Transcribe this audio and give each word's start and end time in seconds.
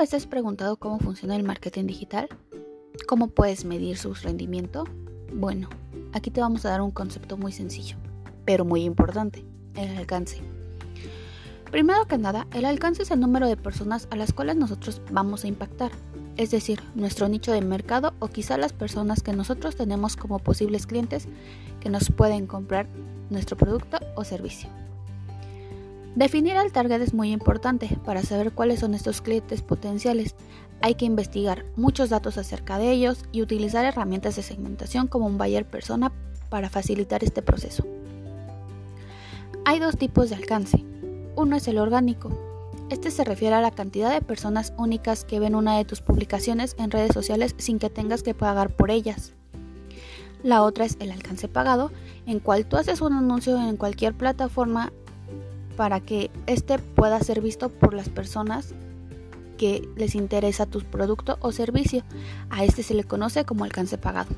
vez 0.00 0.10
te 0.10 0.16
has 0.16 0.26
preguntado 0.26 0.76
cómo 0.76 1.00
funciona 1.00 1.34
el 1.34 1.42
marketing 1.42 1.86
digital? 1.86 2.28
¿Cómo 3.08 3.28
puedes 3.28 3.64
medir 3.64 3.96
su 3.96 4.14
rendimiento? 4.14 4.84
Bueno, 5.32 5.68
aquí 6.12 6.30
te 6.30 6.40
vamos 6.40 6.64
a 6.64 6.70
dar 6.70 6.82
un 6.82 6.92
concepto 6.92 7.36
muy 7.36 7.50
sencillo, 7.50 7.96
pero 8.44 8.64
muy 8.64 8.84
importante, 8.84 9.44
el 9.74 9.96
alcance. 9.96 10.40
Primero 11.72 12.06
que 12.06 12.16
nada, 12.16 12.46
el 12.52 12.64
alcance 12.64 13.02
es 13.02 13.10
el 13.10 13.20
número 13.20 13.48
de 13.48 13.56
personas 13.56 14.06
a 14.10 14.16
las 14.16 14.32
cuales 14.32 14.56
nosotros 14.56 15.02
vamos 15.10 15.42
a 15.42 15.48
impactar, 15.48 15.90
es 16.36 16.52
decir, 16.52 16.80
nuestro 16.94 17.28
nicho 17.28 17.50
de 17.50 17.60
mercado 17.60 18.14
o 18.20 18.28
quizá 18.28 18.56
las 18.56 18.72
personas 18.72 19.22
que 19.22 19.32
nosotros 19.32 19.74
tenemos 19.74 20.16
como 20.16 20.38
posibles 20.38 20.86
clientes 20.86 21.26
que 21.80 21.90
nos 21.90 22.10
pueden 22.10 22.46
comprar 22.46 22.86
nuestro 23.30 23.56
producto 23.56 23.98
o 24.14 24.22
servicio. 24.22 24.68
Definir 26.18 26.56
al 26.56 26.72
target 26.72 27.00
es 27.00 27.14
muy 27.14 27.30
importante 27.30 27.96
para 28.04 28.24
saber 28.24 28.50
cuáles 28.50 28.80
son 28.80 28.92
estos 28.92 29.20
clientes 29.20 29.62
potenciales. 29.62 30.34
Hay 30.80 30.96
que 30.96 31.04
investigar 31.04 31.64
muchos 31.76 32.10
datos 32.10 32.38
acerca 32.38 32.76
de 32.76 32.90
ellos 32.90 33.24
y 33.30 33.40
utilizar 33.40 33.84
herramientas 33.84 34.34
de 34.34 34.42
segmentación 34.42 35.06
como 35.06 35.26
un 35.26 35.38
buyer 35.38 35.64
persona 35.64 36.10
para 36.48 36.70
facilitar 36.70 37.22
este 37.22 37.40
proceso. 37.40 37.86
Hay 39.64 39.78
dos 39.78 39.96
tipos 39.96 40.28
de 40.28 40.34
alcance. 40.34 40.84
Uno 41.36 41.54
es 41.54 41.68
el 41.68 41.78
orgánico. 41.78 42.36
Este 42.90 43.12
se 43.12 43.22
refiere 43.22 43.54
a 43.54 43.60
la 43.60 43.70
cantidad 43.70 44.12
de 44.12 44.20
personas 44.20 44.72
únicas 44.76 45.24
que 45.24 45.38
ven 45.38 45.54
una 45.54 45.76
de 45.76 45.84
tus 45.84 46.00
publicaciones 46.00 46.74
en 46.80 46.90
redes 46.90 47.14
sociales 47.14 47.54
sin 47.58 47.78
que 47.78 47.90
tengas 47.90 48.24
que 48.24 48.34
pagar 48.34 48.74
por 48.74 48.90
ellas. 48.90 49.34
La 50.42 50.64
otra 50.64 50.84
es 50.84 50.96
el 50.98 51.12
alcance 51.12 51.46
pagado, 51.46 51.92
en 52.26 52.40
cual 52.40 52.66
tú 52.66 52.76
haces 52.76 53.02
un 53.02 53.12
anuncio 53.12 53.56
en 53.56 53.76
cualquier 53.76 54.14
plataforma 54.14 54.92
para 55.78 56.00
que 56.00 56.32
este 56.48 56.80
pueda 56.80 57.20
ser 57.20 57.40
visto 57.40 57.68
por 57.68 57.94
las 57.94 58.08
personas 58.08 58.74
que 59.58 59.88
les 59.94 60.16
interesa 60.16 60.66
tu 60.66 60.80
producto 60.80 61.38
o 61.40 61.52
servicio. 61.52 62.02
A 62.50 62.64
este 62.64 62.82
se 62.82 62.94
le 62.94 63.04
conoce 63.04 63.44
como 63.44 63.62
alcance 63.62 63.96
pagado. 63.96 64.30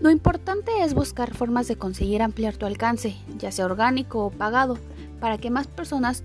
Lo 0.00 0.10
importante 0.10 0.70
es 0.84 0.94
buscar 0.94 1.34
formas 1.34 1.66
de 1.66 1.74
conseguir 1.74 2.22
ampliar 2.22 2.56
tu 2.56 2.64
alcance, 2.64 3.16
ya 3.38 3.50
sea 3.50 3.64
orgánico 3.64 4.24
o 4.24 4.30
pagado, 4.30 4.78
para 5.18 5.36
que 5.36 5.50
más 5.50 5.66
personas 5.66 6.22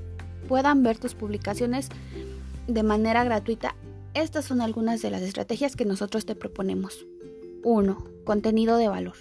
puedan 0.47 0.83
ver 0.83 0.99
tus 0.99 1.15
publicaciones 1.15 1.89
de 2.67 2.83
manera 2.83 3.23
gratuita. 3.23 3.73
Estas 4.13 4.45
son 4.45 4.61
algunas 4.61 5.01
de 5.01 5.09
las 5.09 5.23
estrategias 5.23 5.75
que 5.75 5.85
nosotros 5.85 6.27
te 6.27 6.35
proponemos. 6.35 7.07
1. 7.63 8.05
Contenido 8.23 8.77
de 8.77 8.87
valor. 8.87 9.15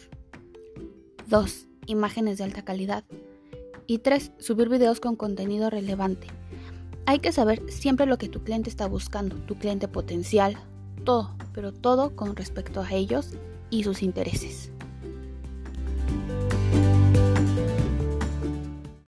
2. 1.26 1.68
Imágenes 1.86 2.36
de 2.36 2.44
alta 2.44 2.66
calidad. 2.66 3.04
Y 3.90 4.00
3. 4.00 4.32
Subir 4.38 4.68
videos 4.68 5.00
con 5.00 5.16
contenido 5.16 5.70
relevante. 5.70 6.26
Hay 7.06 7.20
que 7.20 7.32
saber 7.32 7.62
siempre 7.72 8.04
lo 8.04 8.18
que 8.18 8.28
tu 8.28 8.44
cliente 8.44 8.68
está 8.68 8.86
buscando, 8.86 9.36
tu 9.36 9.54
cliente 9.54 9.88
potencial, 9.88 10.58
todo, 11.04 11.34
pero 11.54 11.72
todo 11.72 12.14
con 12.14 12.36
respecto 12.36 12.82
a 12.82 12.92
ellos 12.92 13.30
y 13.70 13.84
sus 13.84 14.02
intereses. 14.02 14.70